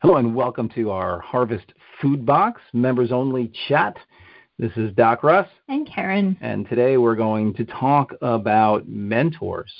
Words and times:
Hello 0.00 0.16
and 0.16 0.34
welcome 0.34 0.68
to 0.70 0.90
our 0.90 1.18
Harvest 1.20 1.72
Food 2.00 2.24
Box 2.24 2.60
members 2.72 3.10
only 3.10 3.50
chat. 3.68 3.96
This 4.58 4.70
is 4.76 4.92
Doc 4.94 5.22
Russ. 5.24 5.48
And 5.68 5.88
Karen. 5.92 6.36
And 6.40 6.68
today 6.68 6.96
we're 6.96 7.16
going 7.16 7.52
to 7.54 7.64
talk 7.64 8.12
about 8.22 8.88
mentors. 8.88 9.72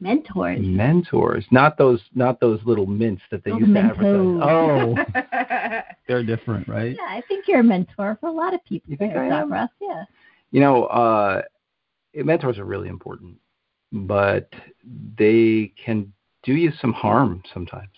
Mentors. 0.00 0.60
Mentors. 0.62 1.44
Not 1.50 1.76
those 1.78 2.00
not 2.14 2.40
those 2.40 2.60
little 2.64 2.86
mints 2.86 3.22
that 3.30 3.42
they 3.44 3.52
Oh, 3.52 3.58
used 3.58 3.72
to 3.74 3.80
Mentos. 3.80 4.96
advertise. 4.96 5.18
Oh, 5.18 5.82
they're 6.08 6.24
different, 6.24 6.66
right? 6.68 6.96
Yeah, 6.96 7.06
I 7.08 7.22
think 7.28 7.46
you're 7.48 7.60
a 7.60 7.64
mentor 7.64 8.16
for 8.20 8.28
a 8.28 8.32
lot 8.32 8.54
of 8.54 8.64
people. 8.64 8.90
You 8.90 8.96
think 8.96 9.12
there, 9.12 9.24
I 9.24 9.28
Doc 9.28 9.42
am? 9.42 9.52
Russ. 9.52 9.70
Yeah. 9.80 10.04
You 10.50 10.60
know, 10.60 10.84
uh, 10.86 11.42
mentors 12.14 12.58
are 12.58 12.64
really 12.64 12.88
important, 12.88 13.36
but 13.92 14.52
they 15.18 15.72
can 15.84 16.12
do 16.42 16.52
you 16.54 16.72
some 16.80 16.92
harm 16.92 17.42
sometimes. 17.54 17.88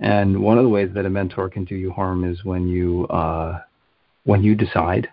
And 0.00 0.42
one 0.42 0.58
of 0.58 0.64
the 0.64 0.68
ways 0.68 0.90
that 0.94 1.06
a 1.06 1.10
mentor 1.10 1.48
can 1.48 1.64
do 1.64 1.74
you 1.74 1.90
harm 1.90 2.24
is 2.24 2.44
when 2.44 2.68
you 2.68 3.06
uh, 3.08 3.60
when 4.24 4.42
you 4.42 4.54
decide 4.54 5.08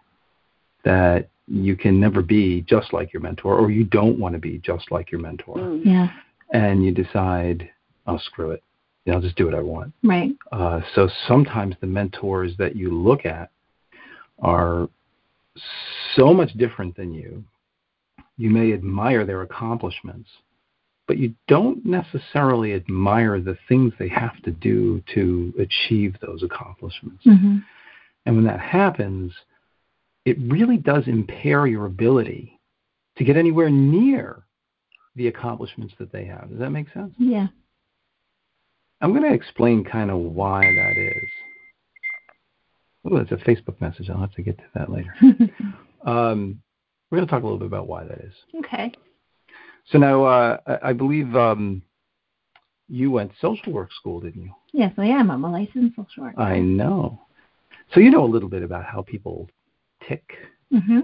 that 0.84 1.30
you 1.48 1.76
can 1.76 2.00
never 2.00 2.22
be 2.22 2.62
just 2.62 2.94
like 2.94 3.14
your 3.14 3.22
mentor, 3.22 3.58
or 3.58 3.70
you 3.70 3.84
don't 3.84 4.20
want 4.20 4.34
to 4.34 4.40
be 4.40 4.58
just 4.60 4.92
like 4.92 5.12
your 5.12 5.22
mentor, 5.22 5.78
Yeah. 5.84 6.10
and 6.52 6.84
you 6.84 6.92
decide, 6.92 7.70
"Oh, 8.08 8.18
screw 8.18 8.52
it, 8.52 8.64
yeah, 9.06 9.14
I'll 9.14 9.22
just 9.22 9.36
do 9.36 9.46
what 9.46 9.56
I 9.56 9.62
want." 9.62 9.94
Right. 10.04 10.36
Uh, 10.52 10.82
so 10.96 11.10
sometimes 11.28 11.76
the 11.80 11.88
mentors 11.88 12.56
that 12.58 12.76
you 12.76 12.92
look 12.92 13.26
at 13.26 13.52
are 14.40 14.90
so 16.16 16.34
much 16.34 16.54
different 16.54 16.96
than 16.96 17.14
you. 17.14 17.44
You 18.38 18.50
may 18.50 18.74
admire 18.74 19.26
their 19.26 19.44
accomplishments, 19.44 20.30
but 21.08 21.18
you 21.18 21.34
don't 21.48 21.86
necessarily 21.86 22.74
admire 22.74 23.40
the 23.42 23.58
things 23.68 23.94
they 24.00 24.08
have 24.10 24.42
to 24.44 24.52
do 24.52 25.04
to 25.14 25.54
achieve 25.60 26.16
those 26.22 26.44
accomplishments. 26.44 27.24
hmm 27.24 27.58
And 28.26 28.36
when 28.36 28.46
that 28.46 28.60
happens, 28.60 29.34
it 30.26 30.38
really 30.40 30.78
does 30.78 31.08
impair 31.08 31.68
your 31.68 31.86
ability 31.86 32.60
to 33.18 33.24
get 33.24 33.36
anywhere 33.38 33.70
near 33.70 34.44
the 35.16 35.28
accomplishments 35.28 35.94
that 36.00 36.12
they 36.12 36.26
have. 36.26 36.50
Does 36.50 36.60
that 36.60 36.72
make 36.72 36.92
sense? 36.94 37.14
Yeah. 37.18 37.48
I'm 39.02 39.12
going 39.12 39.24
to 39.30 39.34
explain 39.34 39.84
kind 39.84 40.10
of 40.10 40.18
why 40.18 40.62
that 40.62 40.98
is. 40.98 41.30
Oh, 43.06 43.18
it's 43.18 43.32
a 43.34 43.36
Facebook 43.36 43.80
message. 43.82 44.10
I'll 44.10 44.22
have 44.22 44.34
to 44.36 44.42
get 44.42 44.58
to 44.58 44.64
that 44.76 44.90
later. 44.90 45.14
Um, 46.06 46.62
we're 47.10 47.20
going 47.20 47.28
to 47.28 47.32
talk 47.32 47.44
a 47.44 47.46
little 47.46 47.60
bit 47.60 47.68
about 47.68 47.88
why 47.88 48.04
that 48.04 48.20
is. 48.20 48.34
okay. 48.60 48.92
So 49.86 49.98
now, 49.98 50.24
uh, 50.24 50.58
I 50.82 50.94
believe 50.94 51.36
um, 51.36 51.82
you 52.88 53.12
went 53.12 53.32
social 53.42 53.74
work 53.74 53.92
school, 53.94 54.20
didn't 54.20 54.44
you? 54.44 54.54
Yes, 54.72 54.94
I 54.98 55.06
am. 55.06 55.30
I'm 55.30 55.44
a 55.44 55.52
licensed 55.52 55.96
social 55.96 56.24
worker. 56.24 56.40
I 56.40 56.60
know. 56.60 57.22
So 57.94 58.00
you 58.00 58.10
know 58.10 58.24
a 58.24 58.26
little 58.26 58.50
bit 58.50 58.64
about 58.64 58.86
how 58.86 59.02
people 59.02 59.50
tick. 60.08 60.24
hmm 60.72 61.02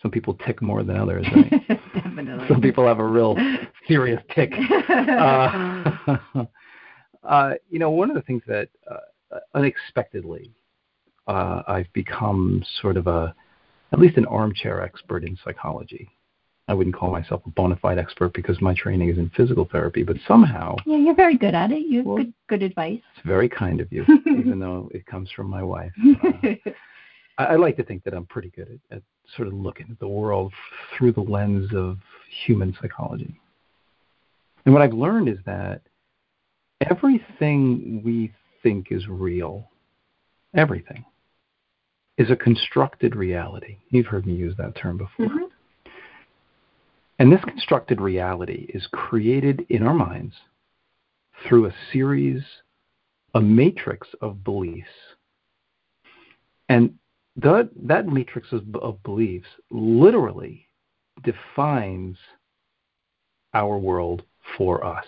Some 0.00 0.10
people 0.10 0.34
tick 0.46 0.62
more 0.62 0.82
than 0.82 0.96
others, 0.96 1.26
right? 1.34 1.68
Definitely. 1.94 2.46
Some 2.48 2.60
people 2.60 2.86
have 2.86 3.00
a 3.00 3.06
real 3.06 3.36
serious 3.86 4.22
tick. 4.34 4.52
Uh, 4.90 6.16
uh, 7.24 7.54
you 7.68 7.78
know, 7.78 7.90
one 7.90 8.10
of 8.10 8.16
the 8.16 8.22
things 8.22 8.42
that 8.46 8.68
uh, 8.90 9.38
unexpectedly 9.54 10.52
uh, 11.26 11.62
I've 11.66 11.92
become 11.92 12.62
sort 12.80 12.96
of 12.96 13.06
a, 13.06 13.34
at 13.92 13.98
least 13.98 14.16
an 14.16 14.26
armchair 14.26 14.82
expert 14.82 15.24
in 15.24 15.36
psychology. 15.44 16.08
I 16.68 16.74
wouldn't 16.74 16.94
call 16.94 17.10
myself 17.10 17.40
a 17.46 17.50
bona 17.50 17.76
fide 17.76 17.98
expert 17.98 18.34
because 18.34 18.60
my 18.60 18.74
training 18.74 19.08
is 19.08 19.16
in 19.18 19.30
physical 19.30 19.64
therapy, 19.72 20.02
but 20.02 20.16
somehow 20.28 20.76
yeah, 20.84 20.98
you're 20.98 21.14
very 21.14 21.36
good 21.36 21.54
at 21.54 21.72
it. 21.72 21.86
You 21.86 21.98
have 21.98 22.06
Well- 22.06 22.16
good 22.18 22.32
good 22.46 22.62
advice. 22.62 23.00
it's 23.16 23.26
very 23.26 23.48
kind 23.48 23.80
of 23.80 23.90
you, 23.90 24.04
even 24.26 24.58
though 24.58 24.90
it 24.92 25.06
comes 25.06 25.30
from 25.30 25.48
my 25.48 25.62
wife. 25.62 25.92
Uh, 27.40 27.42
I, 27.44 27.52
I 27.52 27.56
like 27.56 27.76
to 27.76 27.84
think 27.84 28.02
that 28.02 28.14
I'm 28.14 28.26
pretty 28.26 28.50
good 28.50 28.80
at, 28.90 28.96
at 28.96 29.02
sort 29.36 29.46
of 29.46 29.54
looking 29.54 29.86
at 29.92 29.98
the 30.00 30.08
world 30.08 30.52
through 30.96 31.12
the 31.12 31.20
lens 31.20 31.72
of 31.72 31.98
human 32.44 32.76
psychology. 32.82 33.38
And 34.64 34.74
what 34.74 34.82
I've 34.82 34.92
learned 34.92 35.28
is 35.28 35.38
that 35.46 35.82
everything 36.90 38.02
we 38.04 38.32
think 38.62 38.88
is 38.90 39.06
real, 39.08 39.70
everything, 40.54 41.04
is 42.16 42.30
a 42.30 42.36
constructed 42.36 43.14
reality. 43.14 43.76
You've 43.90 44.06
heard 44.06 44.26
me 44.26 44.34
use 44.34 44.56
that 44.58 44.74
term 44.76 44.98
before. 44.98 45.26
Mhm. 45.26 45.47
And 47.18 47.32
this 47.32 47.42
constructed 47.44 48.00
reality 48.00 48.70
is 48.72 48.86
created 48.92 49.66
in 49.68 49.82
our 49.82 49.94
minds 49.94 50.34
through 51.46 51.66
a 51.66 51.74
series, 51.92 52.42
a 53.34 53.40
matrix 53.40 54.08
of 54.20 54.44
beliefs. 54.44 54.88
And 56.68 56.94
that, 57.36 57.70
that 57.82 58.06
matrix 58.06 58.52
of, 58.52 58.62
of 58.76 59.02
beliefs 59.02 59.48
literally 59.70 60.66
defines 61.24 62.16
our 63.54 63.78
world 63.78 64.22
for 64.56 64.84
us. 64.84 65.04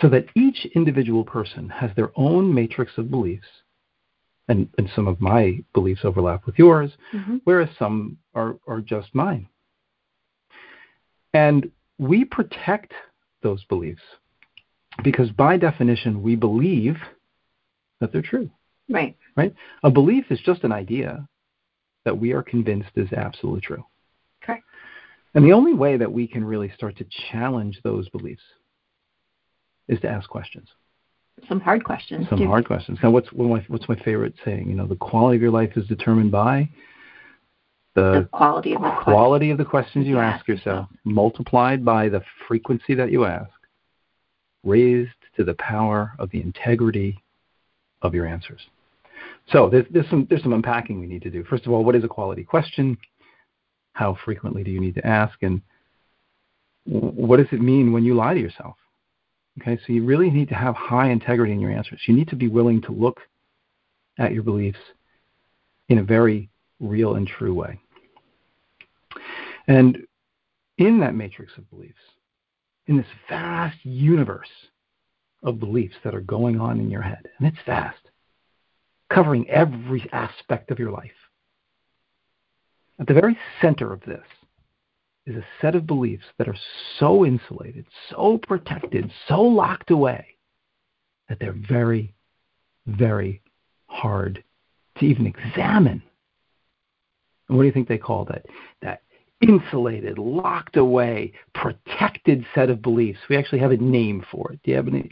So 0.00 0.08
that 0.08 0.26
each 0.34 0.66
individual 0.74 1.24
person 1.24 1.68
has 1.68 1.90
their 1.96 2.10
own 2.16 2.52
matrix 2.52 2.92
of 2.98 3.10
beliefs, 3.10 3.46
and, 4.48 4.68
and 4.78 4.90
some 4.94 5.08
of 5.08 5.20
my 5.20 5.60
beliefs 5.72 6.02
overlap 6.04 6.46
with 6.46 6.58
yours, 6.58 6.90
Mhm. 7.14 7.40
whereas 7.44 7.68
some 7.78 8.18
are, 8.34 8.58
are 8.66 8.80
just 8.80 9.14
mine. 9.14 9.48
And 11.34 11.70
we 11.98 12.24
protect 12.24 12.92
those 13.42 13.64
beliefs 13.64 14.02
because, 15.02 15.30
by 15.30 15.56
definition, 15.56 16.22
we 16.22 16.36
believe 16.36 16.96
that 18.00 18.12
they're 18.12 18.22
true. 18.22 18.50
Right. 18.88 19.16
Right? 19.36 19.54
A 19.82 19.90
belief 19.90 20.26
is 20.30 20.40
just 20.44 20.64
an 20.64 20.72
idea 20.72 21.28
that 22.04 22.18
we 22.18 22.32
are 22.32 22.42
convinced 22.42 22.90
is 22.96 23.12
absolutely 23.12 23.60
true. 23.62 23.84
Correct. 24.42 24.64
And 25.34 25.44
the 25.44 25.52
only 25.52 25.74
way 25.74 25.96
that 25.96 26.10
we 26.12 26.26
can 26.26 26.44
really 26.44 26.70
start 26.74 26.96
to 26.98 27.06
challenge 27.30 27.80
those 27.82 28.08
beliefs 28.08 28.42
is 29.88 30.00
to 30.00 30.08
ask 30.08 30.28
questions, 30.28 30.68
Some 31.48 31.60
hard 31.60 31.84
questions. 31.84 32.26
some 32.30 32.38
too. 32.38 32.46
hard 32.46 32.66
questions. 32.66 32.98
Now, 33.02 33.10
what's 33.10 33.32
one 33.32 33.50
of 33.50 33.56
my, 33.56 33.64
what's 33.68 33.88
my 33.88 33.96
favorite 33.96 34.34
saying? 34.44 34.68
You 34.68 34.74
know, 34.74 34.86
the 34.86 34.96
quality 34.96 35.36
of 35.36 35.42
your 35.42 35.50
life 35.50 35.72
is 35.76 35.86
determined 35.86 36.30
by 36.30 36.68
The 37.96 38.20
the 38.20 38.28
quality 38.30 38.74
of 38.74 38.82
the 38.82 38.94
quality 39.02 39.50
of 39.50 39.56
the 39.56 39.64
questions 39.64 40.06
you 40.06 40.18
ask 40.18 40.46
yourself, 40.46 40.86
multiplied 41.04 41.82
by 41.82 42.10
the 42.10 42.22
frequency 42.46 42.94
that 42.94 43.10
you 43.10 43.24
ask, 43.24 43.50
raised 44.62 45.10
to 45.36 45.44
the 45.44 45.54
power 45.54 46.12
of 46.18 46.30
the 46.30 46.42
integrity 46.42 47.22
of 48.02 48.14
your 48.14 48.26
answers. 48.26 48.60
So 49.50 49.70
there's, 49.70 49.86
there's 49.90 50.08
some 50.10 50.26
there's 50.28 50.42
some 50.42 50.52
unpacking 50.52 51.00
we 51.00 51.06
need 51.06 51.22
to 51.22 51.30
do. 51.30 51.42
First 51.44 51.64
of 51.64 51.72
all, 51.72 51.84
what 51.84 51.96
is 51.96 52.04
a 52.04 52.08
quality 52.08 52.44
question? 52.44 52.98
How 53.94 54.18
frequently 54.26 54.62
do 54.62 54.70
you 54.70 54.80
need 54.80 54.96
to 54.96 55.06
ask? 55.06 55.42
And 55.42 55.62
what 56.84 57.38
does 57.38 57.46
it 57.50 57.62
mean 57.62 57.92
when 57.94 58.04
you 58.04 58.14
lie 58.14 58.34
to 58.34 58.40
yourself? 58.40 58.76
Okay, 59.62 59.78
so 59.86 59.94
you 59.94 60.04
really 60.04 60.28
need 60.28 60.50
to 60.50 60.54
have 60.54 60.74
high 60.74 61.10
integrity 61.10 61.52
in 61.52 61.60
your 61.60 61.70
answers. 61.70 62.02
You 62.06 62.14
need 62.14 62.28
to 62.28 62.36
be 62.36 62.48
willing 62.48 62.82
to 62.82 62.92
look 62.92 63.20
at 64.18 64.34
your 64.34 64.42
beliefs 64.42 64.78
in 65.88 65.96
a 65.96 66.02
very 66.02 66.50
real 66.78 67.14
and 67.14 67.26
true 67.26 67.54
way. 67.54 67.80
And 69.66 69.98
in 70.78 71.00
that 71.00 71.14
matrix 71.14 71.52
of 71.56 71.68
beliefs, 71.70 71.94
in 72.86 72.96
this 72.96 73.06
vast 73.28 73.84
universe 73.84 74.48
of 75.42 75.58
beliefs 75.58 75.96
that 76.04 76.14
are 76.14 76.20
going 76.20 76.60
on 76.60 76.80
in 76.80 76.90
your 76.90 77.02
head, 77.02 77.28
and 77.38 77.48
it's 77.48 77.64
vast, 77.66 78.10
covering 79.10 79.48
every 79.48 80.08
aspect 80.12 80.70
of 80.70 80.78
your 80.78 80.90
life. 80.90 81.10
At 82.98 83.06
the 83.06 83.14
very 83.14 83.38
center 83.60 83.92
of 83.92 84.00
this 84.06 84.24
is 85.26 85.36
a 85.36 85.46
set 85.60 85.74
of 85.74 85.86
beliefs 85.86 86.24
that 86.38 86.48
are 86.48 86.56
so 86.98 87.24
insulated, 87.24 87.86
so 88.10 88.38
protected, 88.38 89.10
so 89.28 89.42
locked 89.42 89.90
away 89.90 90.36
that 91.28 91.38
they're 91.40 91.56
very, 91.68 92.14
very 92.86 93.42
hard 93.86 94.42
to 94.98 95.04
even 95.04 95.26
examine. 95.26 96.02
And 97.48 97.56
what 97.56 97.62
do 97.62 97.66
you 97.66 97.72
think 97.72 97.88
they 97.88 97.98
call 97.98 98.24
that? 98.26 98.46
That 98.82 99.02
insulated, 99.40 100.18
locked 100.18 100.76
away, 100.76 101.32
protected 101.54 102.44
set 102.54 102.70
of 102.70 102.82
beliefs. 102.82 103.18
We 103.28 103.36
actually 103.36 103.58
have 103.60 103.72
a 103.72 103.76
name 103.76 104.24
for 104.30 104.52
it. 104.52 104.60
Do 104.64 104.70
you 104.70 104.76
have 104.76 104.88
any 104.88 105.10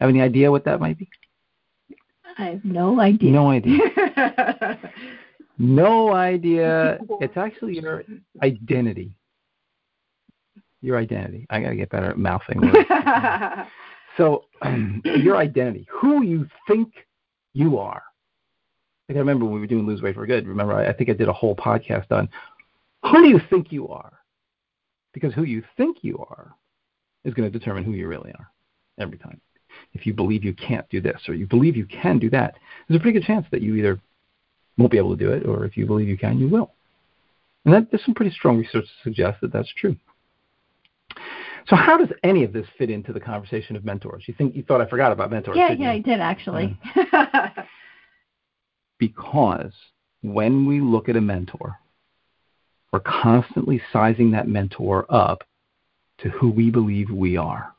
have 0.00 0.10
any 0.10 0.20
idea 0.20 0.50
what 0.50 0.64
that 0.64 0.80
might 0.80 0.98
be? 0.98 1.08
I 2.38 2.50
have 2.50 2.64
no 2.64 3.00
idea. 3.00 3.32
No 3.32 3.50
idea. 3.50 4.78
No 5.60 6.14
idea. 6.14 7.00
It's 7.20 7.36
actually 7.36 7.80
your 7.80 8.04
identity. 8.42 9.16
Your 10.80 10.96
identity. 10.96 11.48
I 11.50 11.60
gotta 11.60 11.74
get 11.74 11.90
better 11.90 12.10
at 12.10 12.18
mouthing 12.18 12.60
words. 12.60 12.88
So 14.16 14.46
your 15.04 15.36
identity, 15.36 15.86
who 15.88 16.22
you 16.24 16.48
think 16.66 16.92
you 17.54 17.78
are. 17.78 18.02
I 19.10 19.14
remember 19.14 19.46
when 19.46 19.54
we 19.54 19.60
were 19.60 19.66
doing 19.66 19.86
Lose 19.86 20.02
Weight 20.02 20.14
for 20.14 20.26
Good. 20.26 20.46
Remember, 20.46 20.74
I, 20.74 20.88
I 20.88 20.92
think 20.92 21.08
I 21.08 21.14
did 21.14 21.28
a 21.28 21.32
whole 21.32 21.56
podcast 21.56 22.12
on 22.12 22.28
who 23.02 23.22
do 23.22 23.28
you 23.28 23.40
think 23.48 23.72
you 23.72 23.88
are, 23.88 24.12
because 25.14 25.32
who 25.32 25.44
you 25.44 25.62
think 25.76 25.98
you 26.02 26.18
are 26.28 26.54
is 27.24 27.32
going 27.32 27.50
to 27.50 27.58
determine 27.58 27.84
who 27.84 27.92
you 27.92 28.06
really 28.06 28.32
are 28.32 28.50
every 28.98 29.18
time. 29.18 29.40
if 29.94 30.06
you 30.06 30.12
believe 30.12 30.44
you 30.44 30.54
can't 30.54 30.88
do 30.90 31.00
this 31.00 31.20
or 31.28 31.34
you 31.34 31.46
believe 31.46 31.76
you 31.76 31.86
can 31.86 32.18
do 32.18 32.28
that, 32.30 32.56
there's 32.86 32.98
a 32.98 33.02
pretty 33.02 33.18
good 33.18 33.26
chance 33.26 33.46
that 33.50 33.62
you 33.62 33.76
either 33.76 33.98
won't 34.76 34.90
be 34.90 34.98
able 34.98 35.16
to 35.16 35.24
do 35.24 35.32
it 35.32 35.46
or 35.46 35.64
if 35.64 35.76
you 35.76 35.86
believe 35.86 36.08
you 36.08 36.18
can, 36.18 36.38
you 36.38 36.48
will. 36.48 36.72
And 37.64 37.74
that, 37.74 37.90
there's 37.90 38.04
some 38.04 38.14
pretty 38.14 38.30
strong 38.32 38.58
research 38.58 38.84
to 38.84 39.02
suggest 39.02 39.40
that 39.40 39.52
that's 39.52 39.72
true. 39.74 39.96
So 41.68 41.76
how 41.76 41.98
does 41.98 42.08
any 42.22 42.44
of 42.44 42.52
this 42.52 42.66
fit 42.78 42.90
into 42.90 43.12
the 43.12 43.20
conversation 43.20 43.76
of 43.76 43.84
mentors? 43.84 44.24
You 44.26 44.34
think 44.34 44.54
you 44.54 44.62
thought 44.62 44.80
I 44.80 44.86
forgot 44.86 45.12
about 45.12 45.30
mentors? 45.30 45.56
Yeah, 45.56 45.72
yeah, 45.72 45.92
you? 45.92 45.98
I 45.98 45.98
did 46.00 46.20
actually. 46.20 46.78
Mm. 46.94 47.66
because 48.98 49.72
when 50.22 50.66
we 50.66 50.80
look 50.80 51.08
at 51.08 51.16
a 51.16 51.20
mentor, 51.20 51.78
we're 52.92 53.00
constantly 53.00 53.80
sizing 53.92 54.30
that 54.32 54.48
mentor 54.48 55.06
up 55.08 55.44
to 56.18 56.28
who 56.30 56.50
we 56.50 56.70
believe 56.70 57.10
we 57.10 57.36
are. 57.36 57.74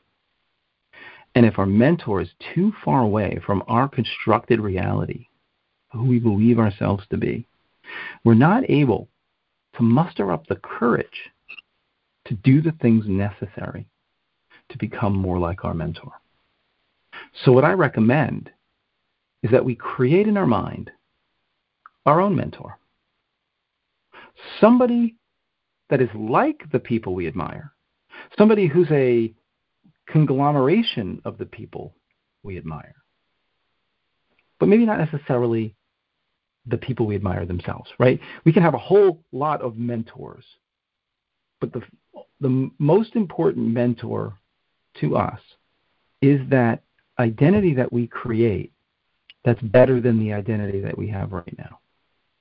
And 1.34 1.46
if 1.46 1.58
our 1.58 1.66
mentor 1.66 2.20
is 2.20 2.30
too 2.54 2.72
far 2.84 3.02
away 3.02 3.38
from 3.44 3.62
our 3.68 3.88
constructed 3.88 4.60
reality, 4.60 5.26
who 5.92 6.04
we 6.04 6.18
believe 6.18 6.58
ourselves 6.58 7.04
to 7.10 7.16
be, 7.16 7.46
we're 8.24 8.34
not 8.34 8.68
able 8.68 9.08
to 9.76 9.82
muster 9.82 10.32
up 10.32 10.46
the 10.46 10.56
courage 10.56 11.30
to 12.26 12.34
do 12.34 12.60
the 12.60 12.72
things 12.80 13.04
necessary 13.06 13.86
to 14.68 14.78
become 14.78 15.14
more 15.14 15.38
like 15.38 15.64
our 15.64 15.74
mentor. 15.74 16.12
So, 17.44 17.52
what 17.52 17.64
I 17.64 17.72
recommend 17.72 18.50
is 19.42 19.50
that 19.50 19.64
we 19.64 19.74
create 19.74 20.28
in 20.28 20.36
our 20.36 20.46
mind 20.46 20.90
our 22.06 22.20
own 22.20 22.34
mentor. 22.36 22.78
Somebody 24.60 25.16
that 25.90 26.00
is 26.00 26.08
like 26.14 26.62
the 26.72 26.78
people 26.78 27.14
we 27.14 27.26
admire, 27.26 27.72
somebody 28.38 28.66
who's 28.66 28.90
a 28.90 29.32
conglomeration 30.06 31.20
of 31.24 31.38
the 31.38 31.46
people 31.46 31.94
we 32.42 32.56
admire, 32.56 32.94
but 34.58 34.68
maybe 34.68 34.86
not 34.86 34.98
necessarily 34.98 35.74
the 36.66 36.76
people 36.76 37.06
we 37.06 37.16
admire 37.16 37.46
themselves, 37.46 37.90
right? 37.98 38.20
We 38.44 38.52
can 38.52 38.62
have 38.62 38.74
a 38.74 38.78
whole 38.78 39.22
lot 39.32 39.62
of 39.62 39.76
mentors, 39.76 40.44
but 41.60 41.72
the, 41.72 41.82
the 42.40 42.70
most 42.78 43.16
important 43.16 43.68
mentor 43.68 44.34
to 45.00 45.16
us 45.16 45.40
is 46.20 46.40
that 46.50 46.82
identity 47.18 47.74
that 47.74 47.92
we 47.92 48.06
create 48.06 48.72
that's 49.44 49.60
better 49.62 50.00
than 50.00 50.18
the 50.18 50.32
identity 50.32 50.80
that 50.80 50.96
we 50.96 51.08
have 51.08 51.32
right 51.32 51.58
now. 51.58 51.78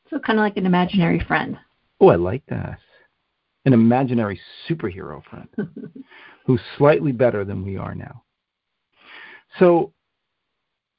So 0.09 0.19
kind 0.19 0.39
of 0.39 0.43
like 0.43 0.57
an 0.57 0.65
imaginary 0.65 1.19
friend. 1.19 1.57
Oh, 1.99 2.07
I 2.07 2.15
like 2.15 2.43
that. 2.47 2.79
An 3.65 3.73
imaginary 3.73 4.39
superhero 4.67 5.21
friend 5.25 5.49
who's 6.45 6.61
slightly 6.77 7.11
better 7.11 7.43
than 7.45 7.63
we 7.63 7.77
are 7.77 7.93
now. 7.93 8.23
So 9.59 9.93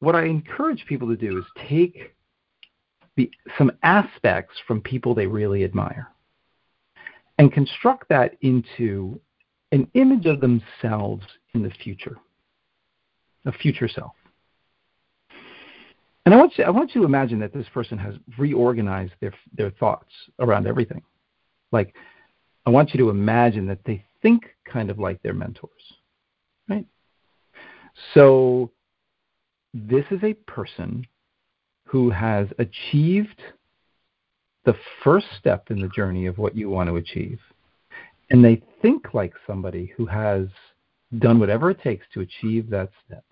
what 0.00 0.14
I 0.14 0.24
encourage 0.24 0.84
people 0.86 1.08
to 1.08 1.16
do 1.16 1.38
is 1.38 1.44
take 1.68 2.14
the, 3.16 3.30
some 3.58 3.72
aspects 3.82 4.54
from 4.66 4.80
people 4.80 5.14
they 5.14 5.26
really 5.26 5.64
admire 5.64 6.08
and 7.38 7.52
construct 7.52 8.08
that 8.10 8.36
into 8.42 9.20
an 9.72 9.88
image 9.94 10.26
of 10.26 10.40
themselves 10.40 11.24
in 11.54 11.62
the 11.62 11.70
future, 11.70 12.16
a 13.46 13.52
future 13.52 13.88
self. 13.88 14.12
And 16.26 16.34
I 16.34 16.36
want 16.36 16.58
you, 16.58 16.64
I 16.64 16.70
want 16.70 16.94
you 16.94 17.00
to 17.00 17.06
imagine 17.06 17.40
that 17.40 17.52
this 17.52 17.66
person 17.72 17.98
has 17.98 18.14
reorganized 18.38 19.12
their 19.20 19.32
their 19.56 19.70
thoughts 19.70 20.10
around 20.38 20.66
everything. 20.66 21.02
Like, 21.72 21.94
I 22.66 22.70
want 22.70 22.92
you 22.92 22.98
to 22.98 23.10
imagine 23.10 23.66
that 23.68 23.84
they 23.84 24.04
think 24.22 24.44
kind 24.70 24.90
of 24.90 24.98
like 24.98 25.22
their 25.22 25.32
mentors, 25.32 25.70
right? 26.68 26.86
So, 28.14 28.70
this 29.72 30.04
is 30.10 30.22
a 30.22 30.34
person 30.34 31.06
who 31.84 32.10
has 32.10 32.48
achieved 32.58 33.40
the 34.64 34.76
first 35.02 35.26
step 35.38 35.70
in 35.70 35.80
the 35.80 35.88
journey 35.88 36.26
of 36.26 36.38
what 36.38 36.56
you 36.56 36.68
want 36.68 36.88
to 36.88 36.96
achieve. 36.96 37.38
And 38.30 38.44
they 38.44 38.62
think 38.82 39.14
like 39.14 39.32
somebody 39.46 39.92
who 39.96 40.06
has 40.06 40.46
done 41.18 41.40
whatever 41.40 41.70
it 41.70 41.80
takes 41.82 42.06
to 42.14 42.20
achieve 42.20 42.70
that 42.70 42.90
step. 43.04 43.24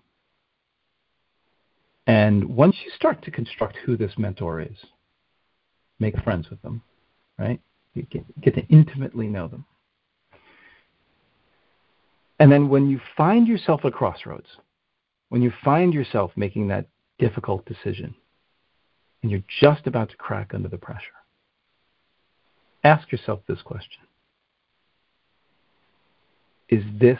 And 2.09 2.55
once 2.55 2.75
you 2.83 2.89
start 2.95 3.21
to 3.21 3.29
construct 3.29 3.77
who 3.85 3.95
this 3.95 4.13
mentor 4.17 4.61
is, 4.61 4.75
make 5.99 6.17
friends 6.23 6.49
with 6.49 6.59
them, 6.63 6.81
right? 7.37 7.61
You 7.93 8.01
get, 8.01 8.41
get 8.41 8.55
to 8.55 8.65
intimately 8.65 9.27
know 9.27 9.47
them. 9.47 9.63
And 12.39 12.51
then 12.51 12.67
when 12.67 12.89
you 12.89 12.99
find 13.15 13.47
yourself 13.47 13.85
at 13.85 13.93
crossroads, 13.93 14.47
when 15.27 15.43
you 15.43 15.53
find 15.63 15.93
yourself 15.93 16.31
making 16.35 16.69
that 16.69 16.87
difficult 17.19 17.63
decision, 17.65 18.15
and 19.21 19.29
you're 19.29 19.43
just 19.61 19.85
about 19.85 20.09
to 20.09 20.17
crack 20.17 20.55
under 20.55 20.67
the 20.67 20.79
pressure, 20.79 21.13
ask 22.83 23.11
yourself 23.11 23.41
this 23.47 23.61
question 23.61 24.01
Is 26.69 26.83
this 26.99 27.19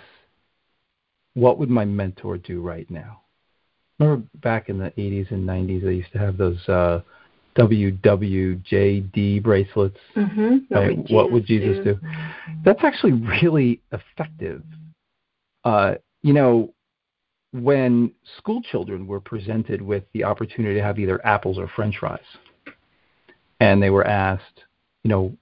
what 1.35 1.59
would 1.59 1.69
my 1.69 1.85
mentor 1.85 2.39
do 2.39 2.59
right 2.59 2.89
now? 2.89 3.21
Remember 3.99 4.25
back 4.35 4.69
in 4.69 4.77
the 4.77 4.91
80s 4.91 5.31
and 5.31 5.47
90s, 5.47 5.83
they 5.83 5.93
used 5.93 6.11
to 6.13 6.19
have 6.19 6.37
those 6.37 6.67
uh, 6.69 7.01
WWJD 7.57 9.43
bracelets. 9.43 9.97
Mm-hmm. 10.15 10.73
Right? 10.73 10.97
What, 10.97 10.97
would 10.97 11.09
what 11.09 11.31
would 11.31 11.45
Jesus 11.45 11.83
do? 11.83 11.95
do? 11.95 11.99
That's 12.63 12.83
actually 12.83 13.13
really 13.13 13.81
effective. 13.91 14.63
Uh, 15.65 15.95
you 16.21 16.33
know, 16.33 16.73
when 17.51 18.13
school 18.37 18.61
children 18.61 19.07
were 19.07 19.19
presented 19.19 19.81
with 19.81 20.03
the 20.13 20.23
opportunity 20.23 20.75
to 20.75 20.83
have 20.83 20.99
either 20.99 21.25
apples 21.25 21.57
or 21.57 21.67
french 21.67 21.97
fries, 21.97 22.19
and 23.59 23.81
they 23.81 23.89
were 23.89 24.05
asked, 24.05 24.63
you 25.03 25.09
know, 25.09 25.35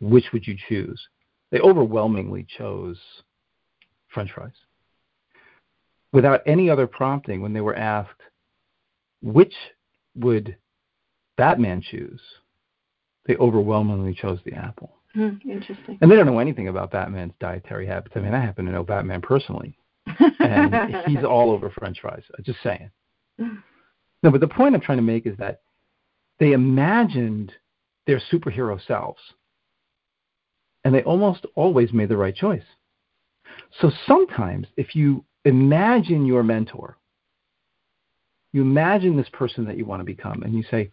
which 0.00 0.26
would 0.32 0.46
you 0.46 0.56
choose? 0.68 1.00
They 1.50 1.60
overwhelmingly 1.60 2.46
chose 2.56 2.98
french 4.08 4.30
fries. 4.32 4.52
Without 6.12 6.40
any 6.46 6.70
other 6.70 6.86
prompting, 6.86 7.42
when 7.42 7.52
they 7.52 7.60
were 7.60 7.76
asked, 7.76 8.22
which 9.22 9.54
would 10.14 10.56
Batman 11.36 11.82
choose? 11.82 12.20
They 13.26 13.36
overwhelmingly 13.36 14.14
chose 14.14 14.38
the 14.44 14.54
apple. 14.54 14.94
Hmm, 15.12 15.36
interesting. 15.44 15.98
And 16.00 16.10
they 16.10 16.16
don't 16.16 16.26
know 16.26 16.38
anything 16.38 16.68
about 16.68 16.90
Batman's 16.90 17.34
dietary 17.40 17.86
habits. 17.86 18.14
I 18.16 18.20
mean, 18.20 18.34
I 18.34 18.40
happen 18.40 18.64
to 18.66 18.72
know 18.72 18.84
Batman 18.84 19.20
personally 19.20 19.76
and 20.38 20.94
he's 21.06 21.24
all 21.24 21.50
over 21.50 21.70
French 21.70 22.00
fries. 22.00 22.22
Just 22.42 22.58
saying. 22.62 22.90
No, 23.38 24.30
but 24.30 24.40
the 24.40 24.48
point 24.48 24.74
I'm 24.74 24.80
trying 24.80 24.98
to 24.98 25.02
make 25.02 25.26
is 25.26 25.36
that 25.38 25.60
they 26.40 26.52
imagined 26.52 27.52
their 28.06 28.20
superhero 28.32 28.84
selves, 28.86 29.20
and 30.84 30.94
they 30.94 31.02
almost 31.02 31.46
always 31.54 31.92
made 31.92 32.08
the 32.08 32.16
right 32.16 32.34
choice. 32.34 32.64
So 33.80 33.90
sometimes, 34.06 34.66
if 34.76 34.94
you 34.94 35.24
imagine 35.48 36.26
your 36.26 36.42
mentor, 36.42 36.96
you 38.52 38.62
imagine 38.62 39.16
this 39.16 39.28
person 39.32 39.64
that 39.66 39.76
you 39.76 39.84
want 39.84 40.00
to 40.00 40.04
become, 40.04 40.42
and 40.42 40.54
you 40.54 40.64
say, 40.70 40.90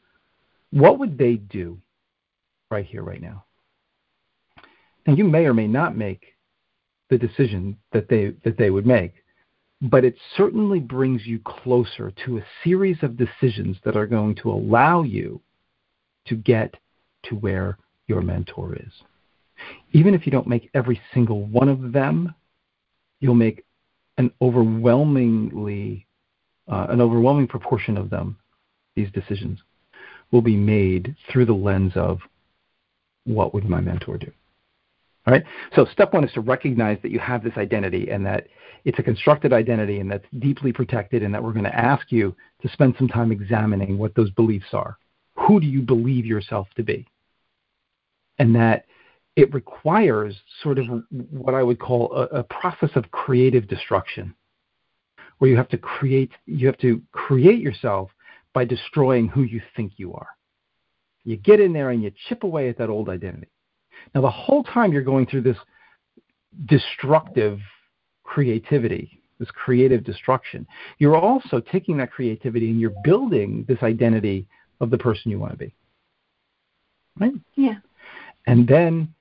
what 0.71 0.99
would 0.99 1.17
they 1.17 1.35
do 1.35 1.79
right 2.69 2.85
here, 2.85 3.03
right 3.03 3.21
now? 3.21 3.45
And 5.05 5.17
you 5.17 5.23
may 5.23 5.45
or 5.45 5.53
may 5.53 5.67
not 5.67 5.95
make 5.95 6.35
the 7.09 7.17
decision 7.17 7.77
that 7.91 8.09
they 8.09 8.33
that 8.43 8.57
they 8.57 8.69
would 8.69 8.85
make 8.85 9.13
but 9.81 10.05
it 10.05 10.15
certainly 10.37 10.79
brings 10.79 11.25
you 11.25 11.39
closer 11.39 12.11
to 12.25 12.37
a 12.37 12.45
series 12.63 12.97
of 13.01 13.17
decisions 13.17 13.77
that 13.83 13.97
are 13.97 14.07
going 14.07 14.33
to 14.35 14.49
allow 14.49 15.03
you 15.03 15.41
to 16.25 16.35
get 16.35 16.73
to 17.23 17.35
where 17.35 17.77
your 18.07 18.21
mentor 18.21 18.75
is 18.75 18.91
even 19.91 20.13
if 20.13 20.25
you 20.25 20.31
don't 20.31 20.47
make 20.47 20.69
every 20.73 20.99
single 21.13 21.45
one 21.45 21.69
of 21.69 21.91
them 21.91 22.33
you'll 23.19 23.35
make 23.35 23.64
an 24.17 24.31
overwhelmingly 24.41 26.07
uh, 26.67 26.87
an 26.89 27.01
overwhelming 27.01 27.47
proportion 27.47 27.97
of 27.97 28.09
them 28.09 28.37
these 28.95 29.11
decisions 29.11 29.59
will 30.31 30.41
be 30.41 30.55
made 30.55 31.15
through 31.29 31.45
the 31.45 31.53
lens 31.53 31.93
of 31.95 32.19
what 33.25 33.53
would 33.53 33.69
my 33.69 33.79
mentor 33.79 34.17
do 34.17 34.31
all 35.27 35.33
right. 35.33 35.43
So 35.75 35.85
step 35.91 36.13
one 36.13 36.23
is 36.23 36.31
to 36.33 36.41
recognize 36.41 36.99
that 37.01 37.11
you 37.11 37.19
have 37.19 37.43
this 37.43 37.57
identity 37.57 38.09
and 38.11 38.25
that 38.25 38.47
it's 38.83 38.99
a 38.99 39.03
constructed 39.03 39.53
identity 39.53 39.99
and 39.99 40.11
that's 40.11 40.25
deeply 40.37 40.71
protected 40.71 41.23
and 41.23 41.33
that 41.33 41.43
we're 41.43 41.51
going 41.51 41.65
to 41.65 41.75
ask 41.75 42.11
you 42.11 42.35
to 42.61 42.69
spend 42.69 42.93
some 42.97 43.07
time 43.07 43.31
examining 43.31 43.97
what 43.97 44.13
those 44.13 44.29
beliefs 44.31 44.73
are. 44.73 44.97
Who 45.47 45.59
do 45.59 45.65
you 45.65 45.81
believe 45.81 46.25
yourself 46.25 46.67
to 46.75 46.83
be? 46.83 47.07
And 48.37 48.55
that 48.55 48.85
it 49.35 49.53
requires 49.53 50.35
sort 50.63 50.79
of 50.79 50.85
what 51.29 51.53
I 51.53 51.63
would 51.63 51.79
call 51.79 52.13
a, 52.13 52.39
a 52.39 52.43
process 52.43 52.91
of 52.95 53.11
creative 53.11 53.67
destruction, 53.67 54.33
where 55.39 55.49
you 55.49 55.57
have 55.57 55.69
to 55.69 55.77
create 55.77 56.31
you 56.45 56.67
have 56.67 56.77
to 56.79 57.01
create 57.11 57.59
yourself 57.59 58.09
by 58.53 58.65
destroying 58.65 59.27
who 59.27 59.43
you 59.43 59.61
think 59.75 59.93
you 59.97 60.13
are. 60.13 60.29
You 61.25 61.37
get 61.37 61.59
in 61.59 61.73
there 61.73 61.89
and 61.89 62.01
you 62.01 62.11
chip 62.27 62.43
away 62.43 62.69
at 62.69 62.77
that 62.77 62.89
old 62.89 63.09
identity. 63.09 63.49
Now, 64.13 64.21
the 64.21 64.29
whole 64.29 64.63
time 64.63 64.93
you're 64.93 65.01
going 65.01 65.25
through 65.25 65.41
this 65.41 65.57
destructive 66.65 67.59
creativity, 68.23 69.21
this 69.39 69.49
creative 69.51 70.03
destruction. 70.03 70.65
You're 70.99 71.17
also 71.17 71.59
taking 71.59 71.97
that 71.97 72.11
creativity 72.11 72.69
and 72.69 72.79
you're 72.79 72.93
building 73.03 73.65
this 73.67 73.81
identity 73.83 74.47
of 74.79 74.89
the 74.89 74.97
person 74.97 75.31
you 75.31 75.39
want 75.39 75.53
to 75.53 75.57
be. 75.57 75.73
Right? 77.19 77.33
Yeah. 77.55 77.75
And 78.47 78.67
then 78.67 79.13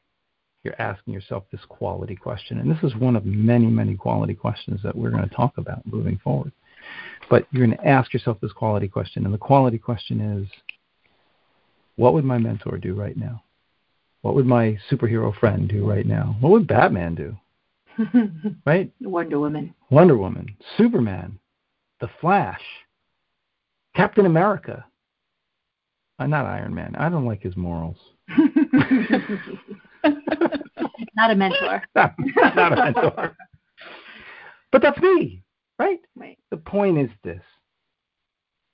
you're 0.65 0.81
asking 0.81 1.13
yourself 1.13 1.45
this 1.53 1.61
quality 1.69 2.17
question. 2.17 2.59
And 2.59 2.71
this 2.71 2.83
is 2.83 2.97
one 2.97 3.17
of 3.17 3.25
many, 3.25 3.67
many 3.67 3.95
quality 3.95 4.35
questions 4.35 4.81
that 4.83 4.97
we're 4.97 5.11
going 5.11 5.29
to 5.29 5.35
talk 5.35 5.59
about 5.59 5.87
moving 5.87 6.19
forward. 6.25 6.53
But 7.31 7.47
you're 7.51 7.67
going 7.67 7.79
to 7.79 7.87
ask 7.87 8.13
yourself 8.13 8.39
this 8.41 8.53
quality 8.53 8.89
question. 8.89 9.25
And 9.25 9.33
the 9.33 9.39
quality 9.39 9.79
question 9.79 10.21
is 10.21 10.49
what 11.97 12.15
would 12.15 12.25
my 12.25 12.39
mentor 12.39 12.79
do 12.79 12.95
right 12.95 13.17
now? 13.17 13.43
What 14.23 14.35
would 14.35 14.47
my 14.47 14.79
superhero 14.91 15.39
friend 15.39 15.69
do 15.69 15.87
right 15.89 16.07
now? 16.07 16.37
What 16.41 16.51
would 16.53 16.67
Batman 16.67 17.15
do? 17.15 17.37
right? 18.67 18.91
Wonder 19.01 19.39
Woman. 19.39 19.75
Wonder 19.91 20.17
Woman, 20.17 20.57
Superman, 20.77 21.39
The 22.01 22.09
Flash, 22.21 22.63
Captain 23.95 24.27
America. 24.27 24.85
Uh, 26.19 26.27
not 26.27 26.47
Iron 26.47 26.75
Man. 26.75 26.95
I 26.97 27.09
don't 27.09 27.27
like 27.27 27.43
his 27.43 27.57
morals. 27.57 27.99
Not 31.17 31.31
a 31.31 31.35
mentor. 31.35 31.83
not, 31.95 32.15
not 32.55 32.73
a 32.73 32.77
mentor. 32.77 33.37
but 34.73 34.83
that's 34.83 35.01
me, 35.01 35.43
right? 35.79 36.01
Right. 36.17 36.39
The 36.51 36.57
point 36.57 36.99
is 36.99 37.11
this 37.23 37.43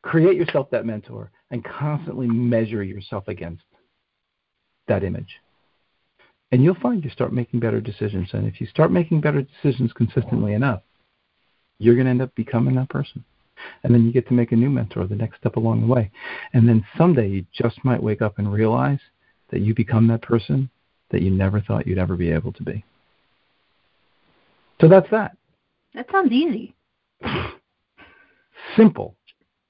create 0.02 0.37
yourself 0.37 0.71
that 0.71 0.87
mentor 0.87 1.30
and 1.50 1.64
constantly 1.64 2.26
measure 2.26 2.83
yourself 2.83 3.28
against 3.28 3.64
that 4.88 5.04
image. 5.04 5.37
And 6.52 6.64
you'll 6.64 6.75
find 6.76 7.04
you 7.04 7.11
start 7.11 7.33
making 7.33 7.61
better 7.61 7.80
decisions. 7.80 8.30
And 8.33 8.47
if 8.47 8.61
you 8.61 8.66
start 8.66 8.90
making 8.90 9.21
better 9.21 9.42
decisions 9.42 9.92
consistently 9.92 10.54
enough, 10.54 10.83
you're 11.78 11.95
going 11.95 12.07
to 12.07 12.11
end 12.11 12.23
up 12.23 12.35
becoming 12.35 12.75
that 12.76 12.88
person. 12.88 13.25
And 13.85 13.95
then 13.95 14.04
you 14.04 14.12
get 14.12 14.26
to 14.28 14.35
make 14.35 14.52
a 14.52 14.57
new 14.57 14.71
mentor 14.71 15.07
the 15.07 15.14
next 15.14 15.38
step 15.38 15.57
along 15.57 15.83
the 15.83 15.87
way. 15.87 16.11
And 16.52 16.69
then 16.69 16.85
someday 16.97 17.28
you 17.28 17.45
just 17.52 17.85
might 17.85 18.02
wake 18.02 18.23
up 18.23 18.38
and 18.38 18.52
realize 18.52 19.00
that 19.50 19.61
you 19.61 19.75
become 19.75 20.07
that 20.09 20.23
person 20.23 20.71
that 21.11 21.23
you 21.23 21.30
never 21.30 21.61
thought 21.61 21.87
you'd 21.87 21.99
ever 21.99 22.16
be 22.16 22.30
able 22.30 22.52
to 22.52 22.62
be. 22.62 22.85
So 24.80 24.88
that's 24.88 25.11
that. 25.11 25.37
That 25.95 26.07
sounds 26.11 26.33
easy. 26.33 26.75
Simple, 28.76 29.16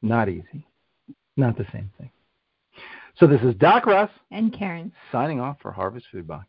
not 0.02 0.28
easy. 0.28 0.66
Not 1.36 1.56
the 1.56 1.66
same 1.72 1.90
thing. 1.98 2.10
So 3.16 3.26
this 3.26 3.40
is 3.42 3.54
Doc 3.56 3.86
Russ 3.86 4.10
and 4.30 4.52
Karen 4.56 4.92
signing 5.10 5.40
off 5.40 5.56
for 5.60 5.72
Harvest 5.72 6.06
Food 6.12 6.26
Box. 6.26 6.46